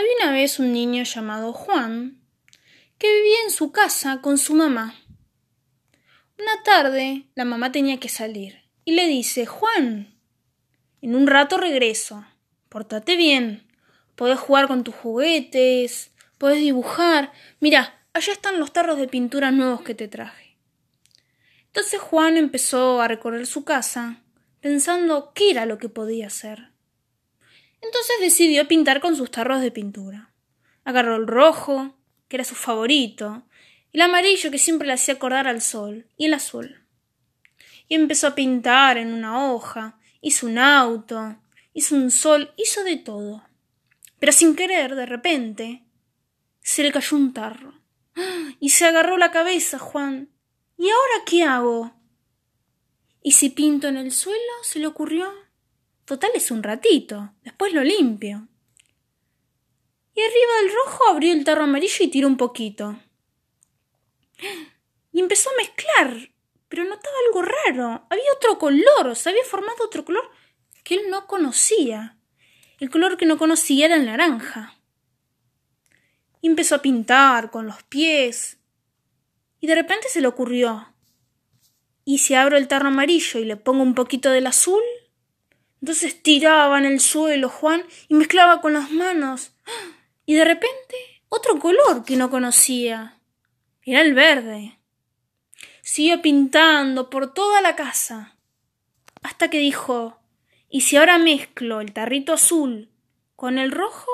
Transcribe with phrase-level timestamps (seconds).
[0.00, 2.22] Había una vez un niño llamado Juan
[2.96, 4.94] que vivía en su casa con su mamá.
[6.38, 10.18] Una tarde la mamá tenía que salir y le dice Juan,
[11.02, 12.24] en un rato regreso.
[12.70, 13.70] Pórtate bien.
[14.14, 17.32] Podés jugar con tus juguetes, podés dibujar.
[17.60, 20.56] Mira, allá están los tarros de pintura nuevos que te traje.
[21.66, 24.22] Entonces Juan empezó a recorrer su casa,
[24.62, 26.70] pensando qué era lo que podía hacer.
[27.82, 30.32] Entonces decidió pintar con sus tarros de pintura.
[30.84, 31.96] Agarró el rojo,
[32.28, 33.44] que era su favorito,
[33.92, 36.86] el amarillo que siempre le hacía acordar al sol, y el azul.
[37.88, 41.36] Y empezó a pintar en una hoja, hizo un auto,
[41.72, 43.42] hizo un sol, hizo de todo.
[44.18, 45.82] Pero sin querer, de repente,
[46.60, 47.74] se le cayó un tarro.
[48.60, 50.28] Y se agarró la cabeza, Juan.
[50.76, 51.94] ¿Y ahora qué hago?
[53.22, 54.38] ¿Y si pinto en el suelo?
[54.62, 55.32] se le ocurrió.
[56.10, 58.48] Total es un ratito, después lo limpio.
[60.12, 62.98] Y arriba del rojo abrió el tarro amarillo y tiró un poquito.
[65.12, 66.32] Y empezó a mezclar,
[66.68, 68.06] pero notaba algo raro.
[68.10, 70.28] Había otro color, se había formado otro color
[70.82, 72.18] que él no conocía.
[72.80, 74.80] El color que no conocía era el naranja.
[76.40, 78.58] Y empezó a pintar con los pies.
[79.60, 80.92] Y de repente se le ocurrió.
[82.04, 84.82] ¿Y si abro el tarro amarillo y le pongo un poquito del azul?
[85.80, 89.52] Entonces tiraba en el suelo Juan y mezclaba con las manos.
[90.26, 90.96] Y de repente
[91.28, 93.18] otro color que no conocía.
[93.82, 94.78] Era el verde.
[95.82, 98.36] Siguió pintando por toda la casa.
[99.22, 100.20] Hasta que dijo
[100.68, 102.90] ¿Y si ahora mezclo el tarrito azul
[103.34, 104.10] con el rojo?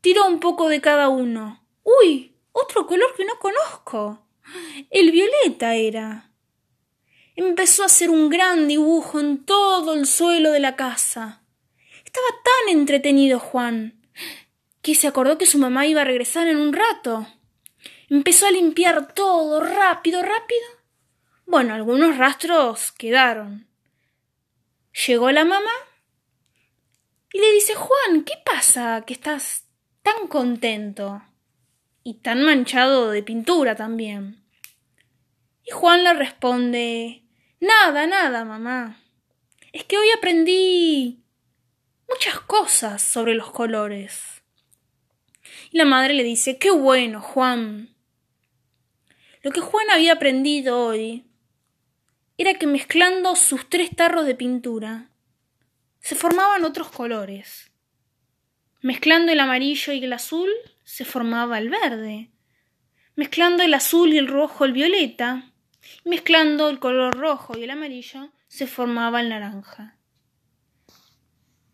[0.00, 1.66] Tiró un poco de cada uno.
[1.82, 2.34] ¡Uy!
[2.52, 4.26] Otro color que no conozco.
[4.90, 6.30] El violeta era
[7.36, 11.42] empezó a hacer un gran dibujo en todo el suelo de la casa.
[12.04, 14.02] Estaba tan entretenido Juan
[14.80, 17.26] que se acordó que su mamá iba a regresar en un rato.
[18.08, 20.64] Empezó a limpiar todo rápido, rápido.
[21.44, 23.66] Bueno, algunos rastros quedaron.
[25.06, 25.72] Llegó la mamá
[27.32, 29.66] y le dice Juan, ¿qué pasa que estás
[30.02, 31.22] tan contento?
[32.02, 34.42] Y tan manchado de pintura también.
[35.64, 37.25] Y Juan le responde
[37.66, 39.00] Nada, nada, mamá.
[39.72, 41.24] Es que hoy aprendí
[42.08, 44.42] muchas cosas sobre los colores.
[45.72, 47.94] Y la madre le dice, qué bueno, Juan.
[49.42, 51.24] Lo que Juan había aprendido hoy
[52.38, 55.10] era que mezclando sus tres tarros de pintura
[55.98, 57.72] se formaban otros colores.
[58.80, 60.50] Mezclando el amarillo y el azul
[60.84, 62.30] se formaba el verde.
[63.16, 65.52] Mezclando el azul y el rojo el violeta
[66.04, 69.96] Mezclando el color rojo y el amarillo se formaba el naranja.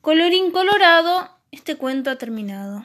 [0.00, 2.84] Colorín colorado, este cuento ha terminado.